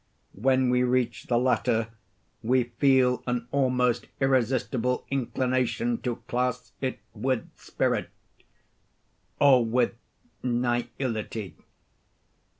[0.33, 1.89] When we reach the latter,
[2.41, 8.09] we feel an almost irresistible inclination to class it with spirit,
[9.39, 9.93] or with
[10.41, 11.53] nihility.